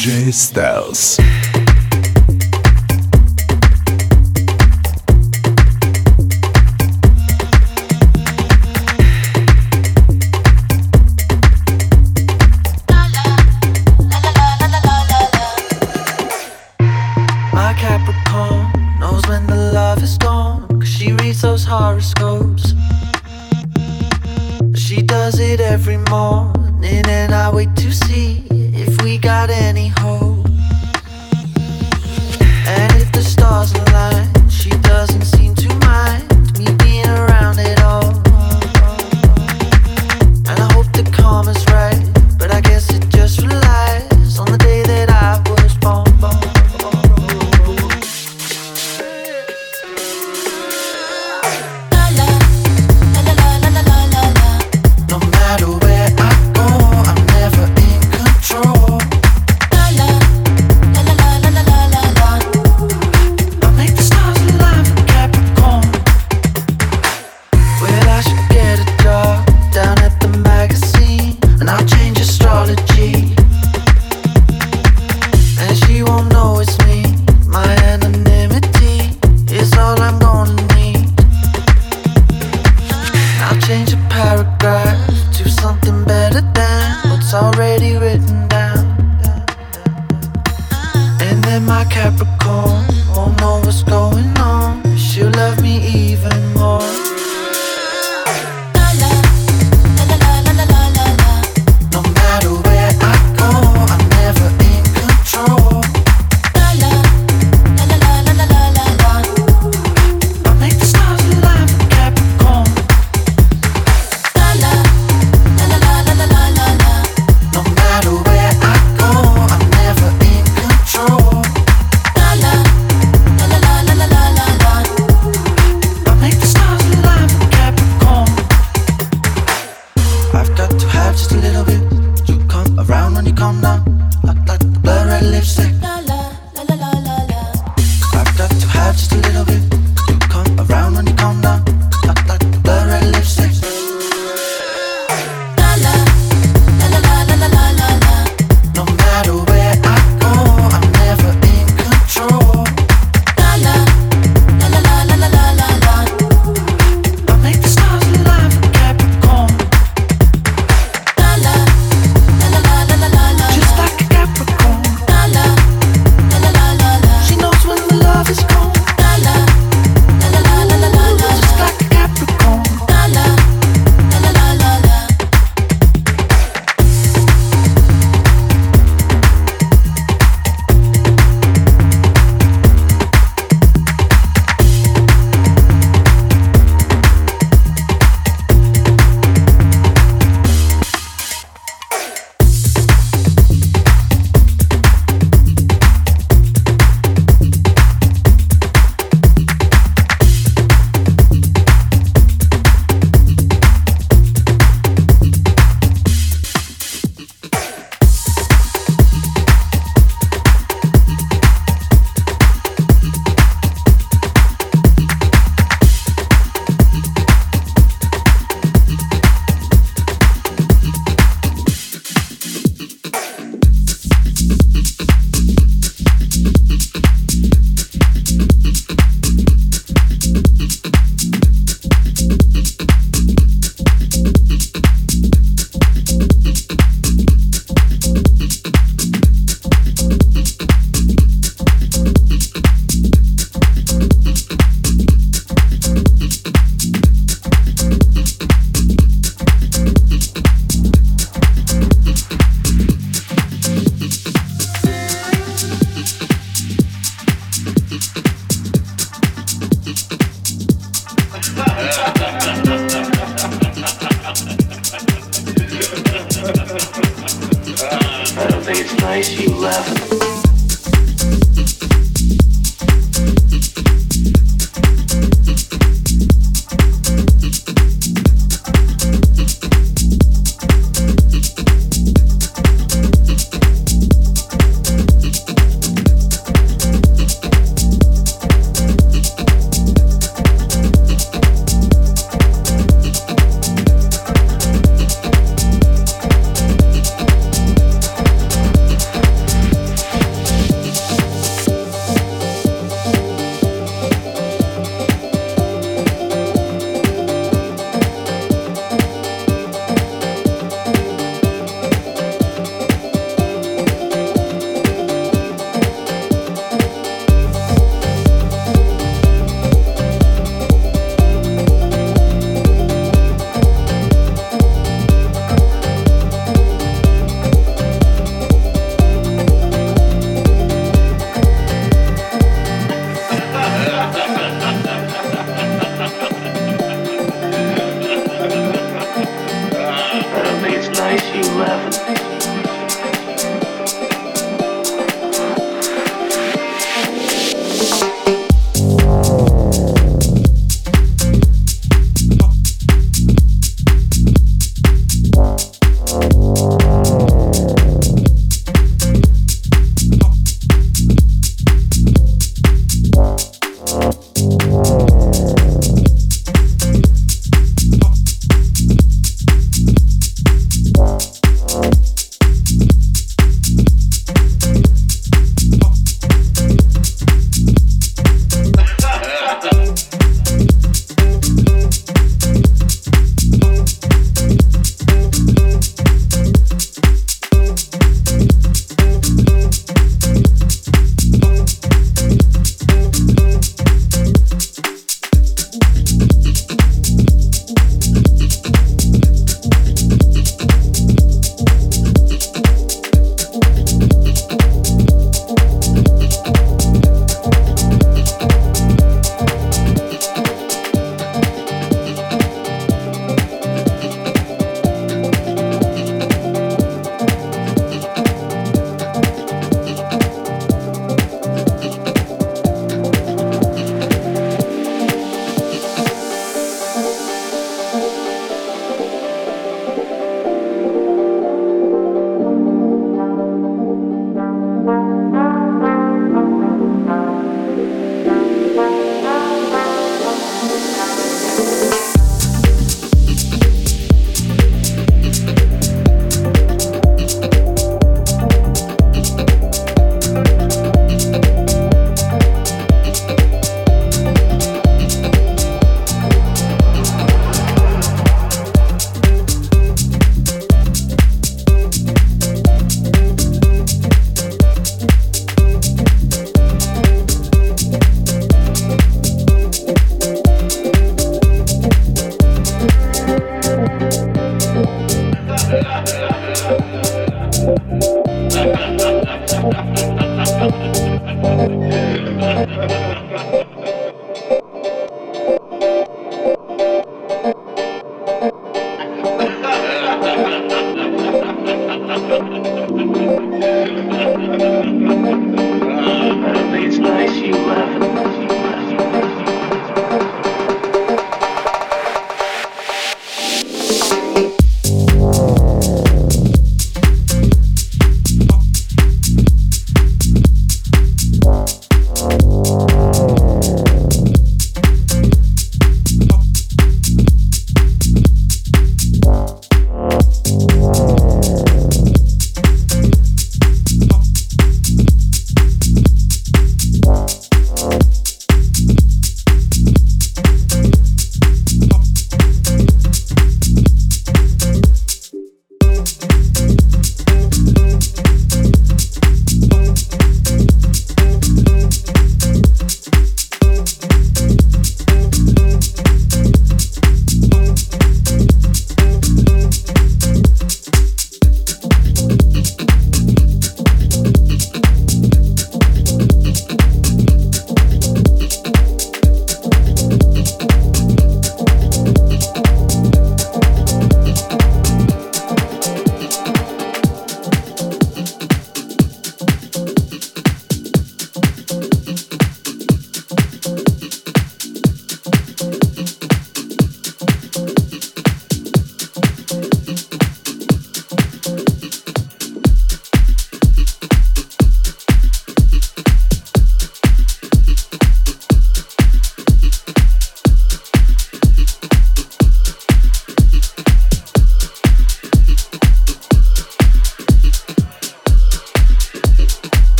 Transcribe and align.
Styles. 0.00 1.18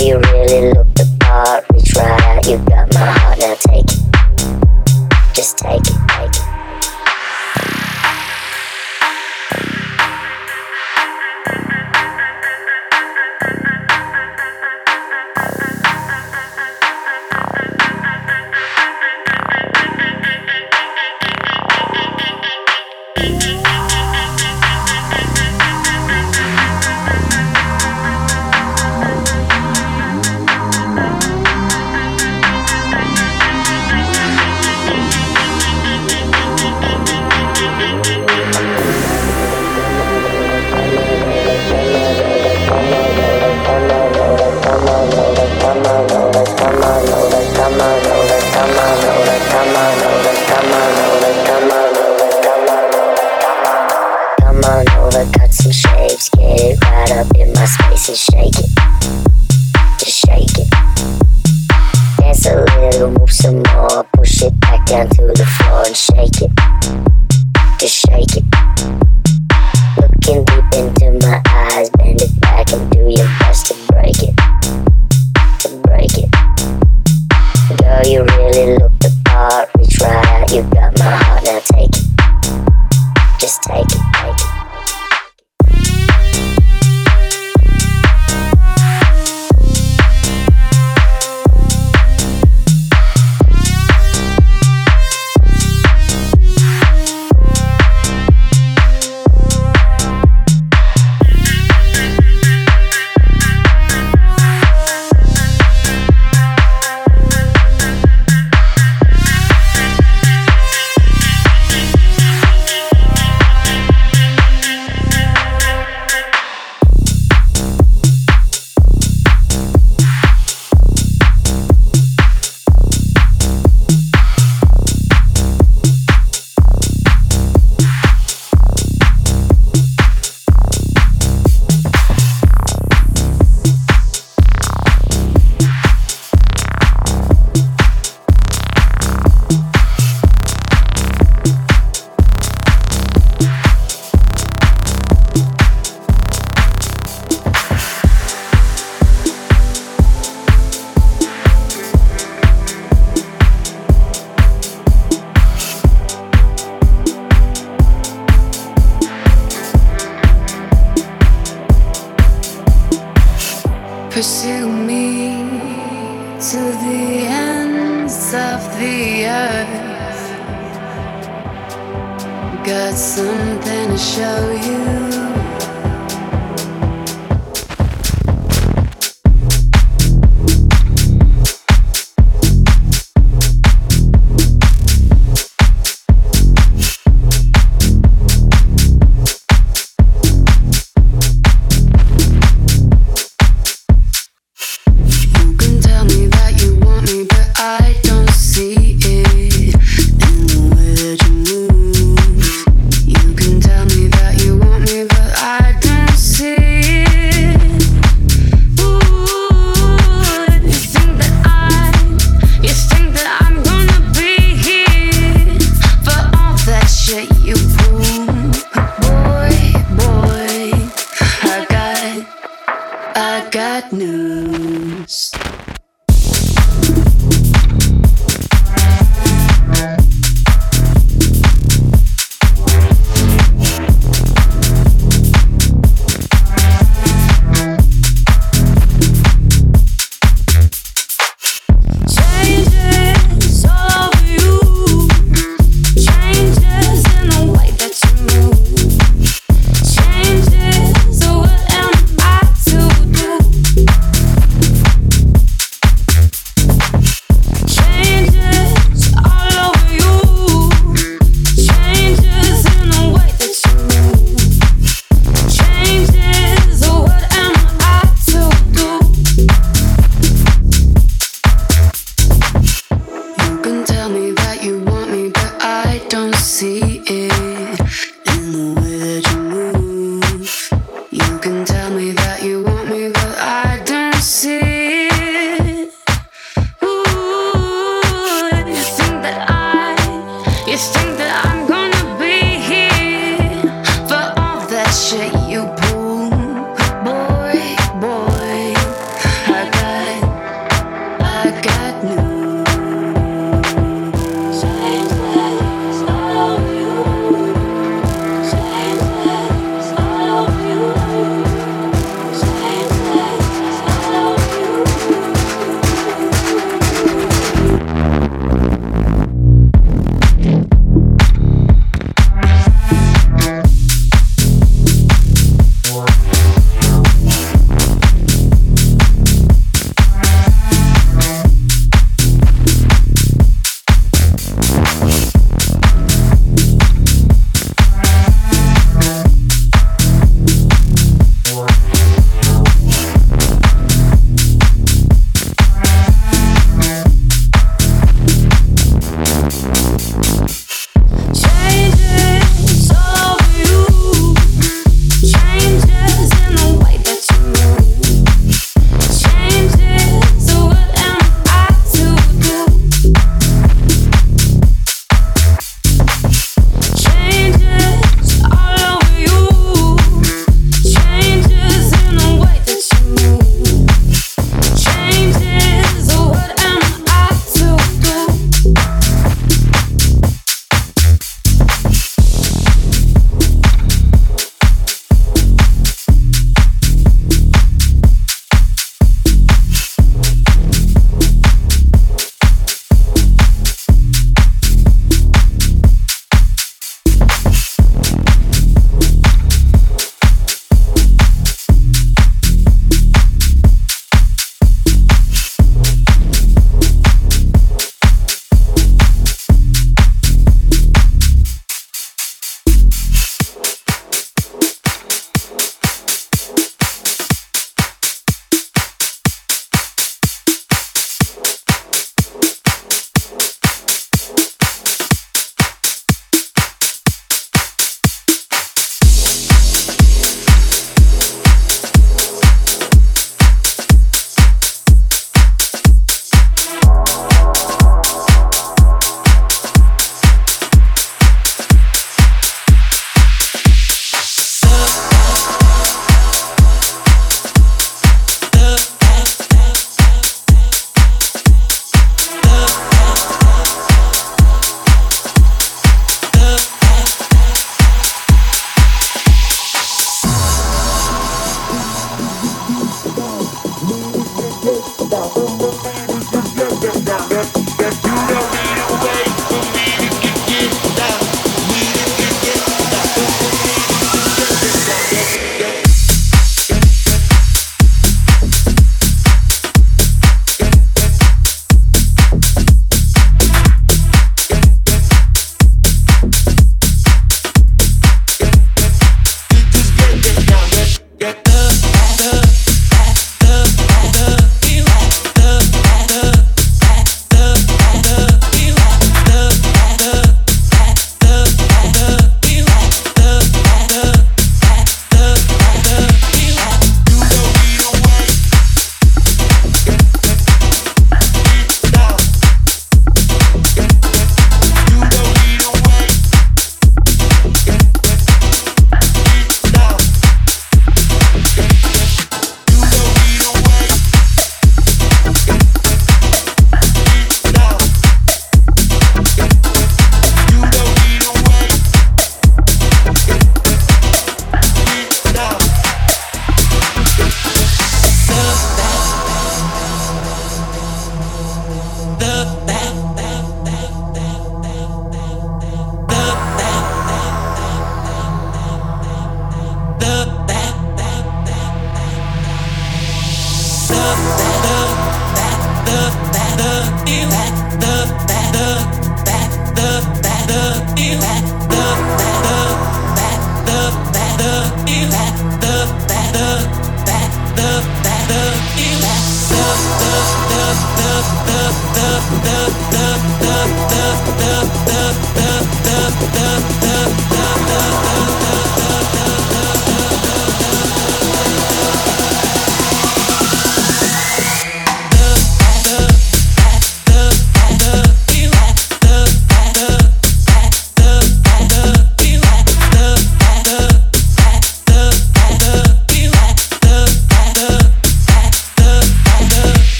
you 0.00 0.18
really 0.18 0.72
look 0.72 0.94
the 0.94 1.16
part. 1.20 1.64
We 1.72 1.80
tried, 1.82 2.46
you 2.46 2.58
got 2.58 2.92
my. 2.94 2.97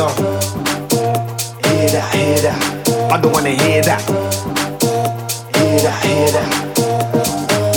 some. 0.00 0.16
Hear 1.66 1.88
that, 1.94 2.14
hear 2.14 2.38
that. 2.44 3.12
I 3.12 3.20
don't 3.20 3.32
wanna 3.32 3.50
hear 3.50 3.82
that. 3.82 4.00
Hear 5.56 5.78
that, 5.84 5.96
hear 6.04 6.28
that. 6.36 6.48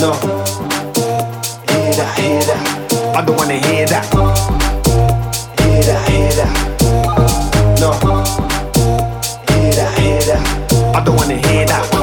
No. 0.00 0.10
Hear 1.68 1.92
that, 1.98 2.18
hear 2.18 2.40
that. 2.48 2.62
I 3.18 3.20
don't 3.26 3.36
wanna 3.36 3.58
hear 3.66 3.84
that. 3.92 4.04
Hear 5.60 5.82
that, 5.88 6.00
hear 6.08 6.32
that. 6.38 6.52
No. 7.82 7.90
Hear 9.52 9.72
that, 9.78 9.98
hear 9.98 10.20
that. 10.28 10.96
I 10.96 11.04
don't 11.04 11.16
wanna 11.16 11.36
hear 11.46 11.66
that. 11.66 11.93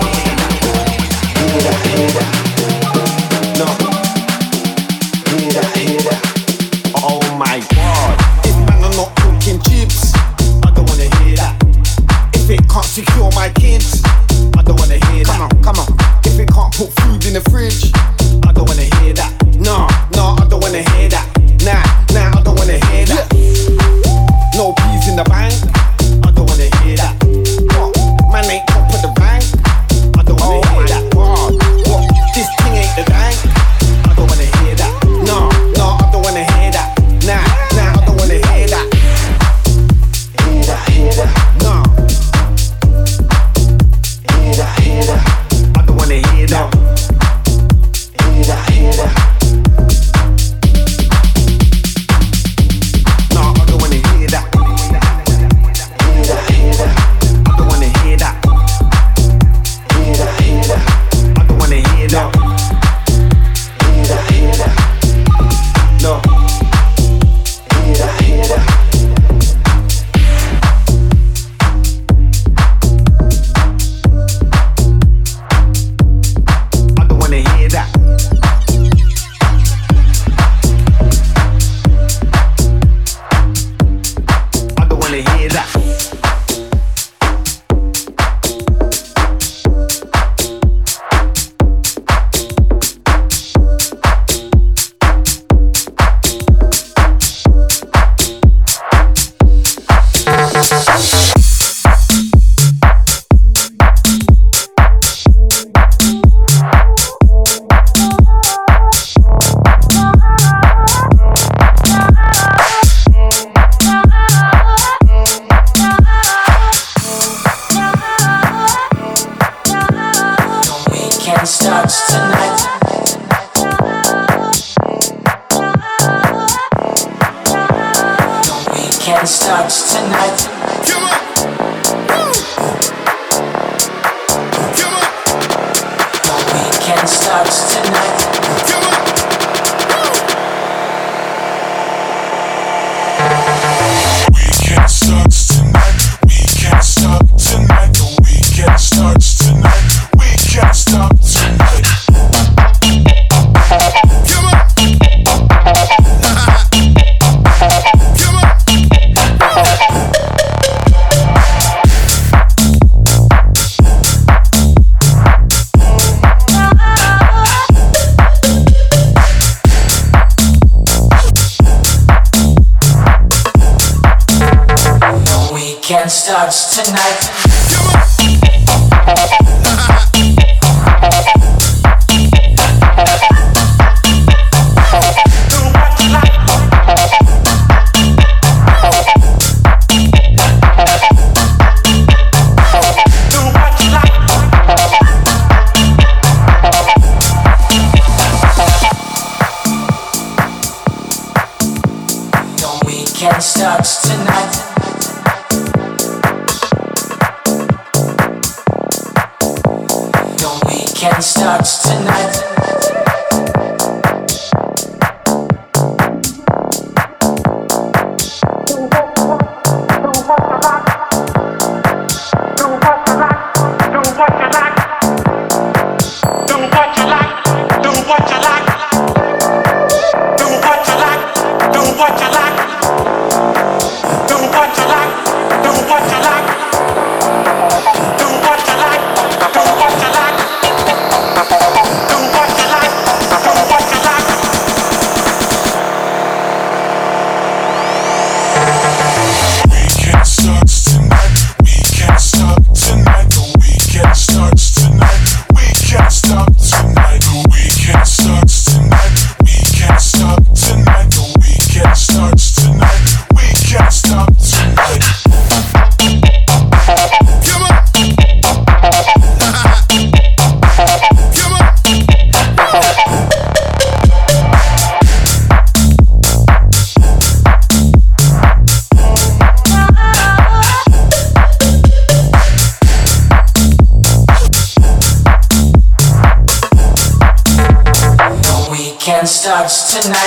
Tonight. 289.99 290.20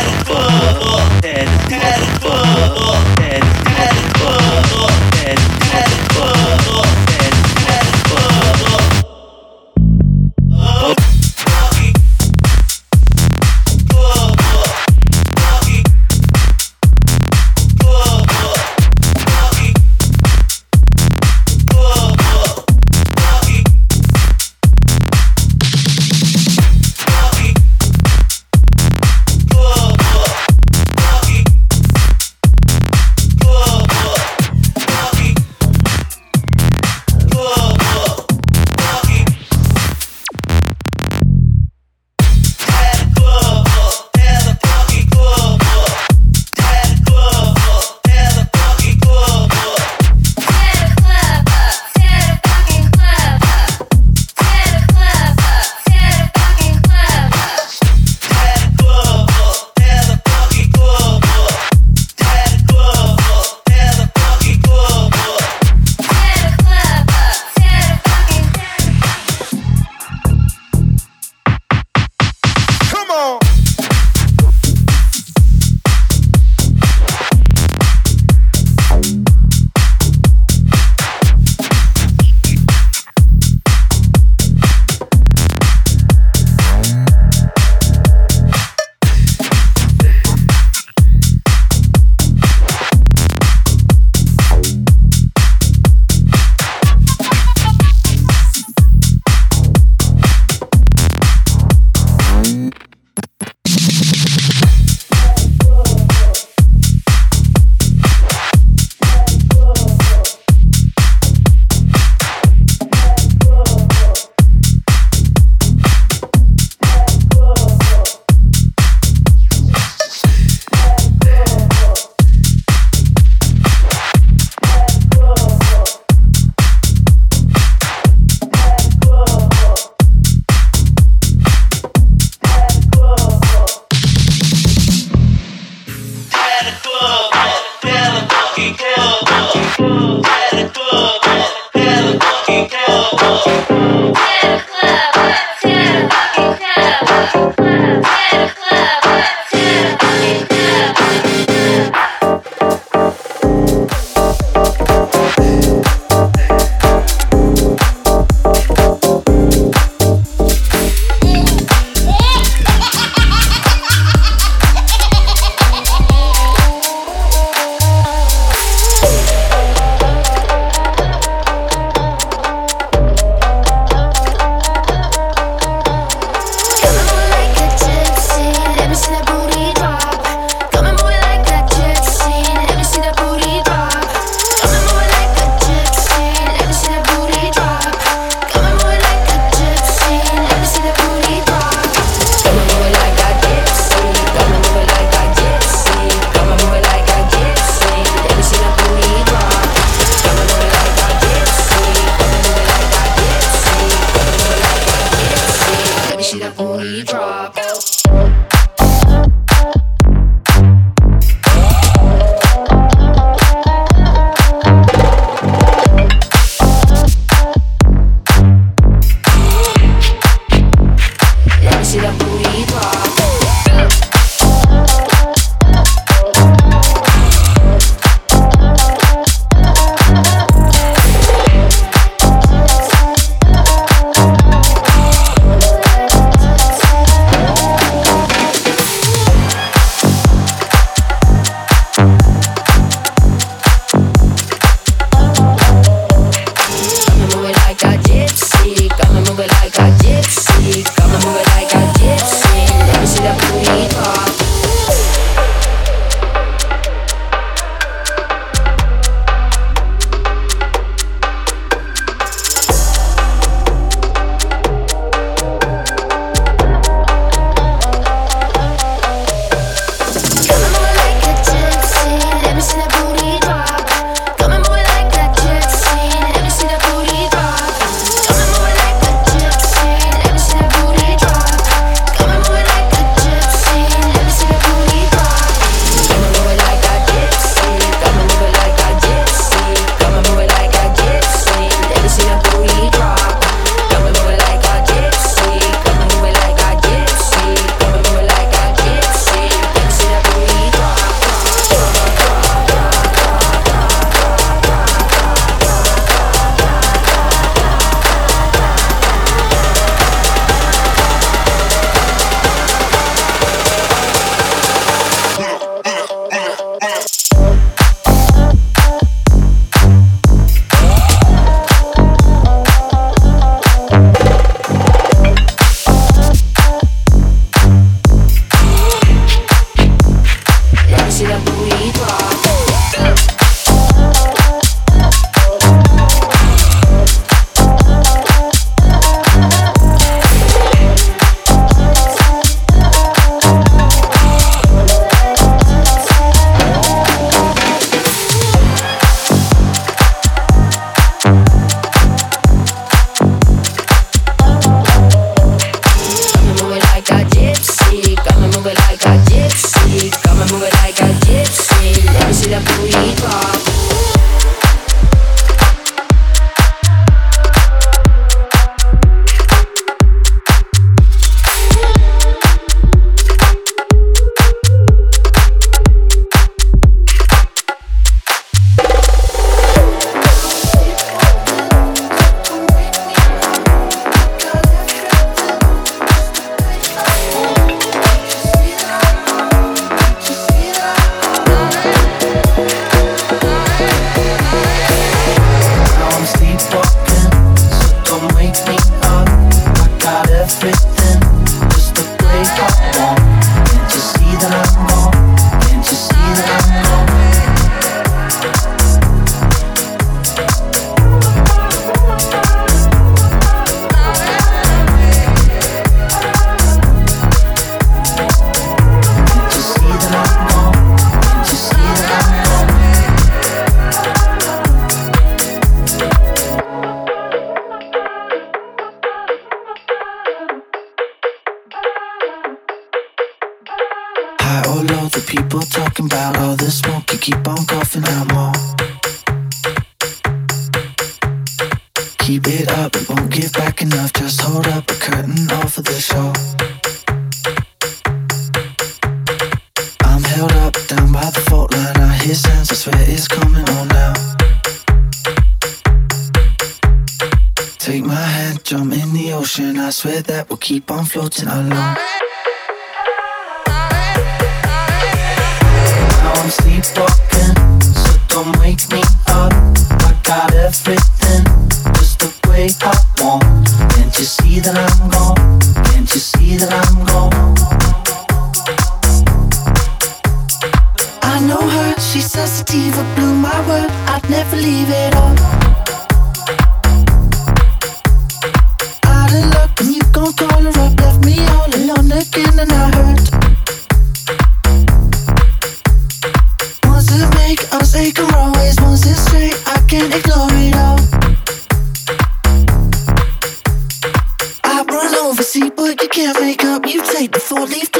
floating 461.11 461.49
alone. 461.49 462.10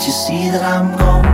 You 0.00 0.12
see 0.12 0.48
that 0.48 0.62
I'm 0.62 0.96
gone? 0.96 1.29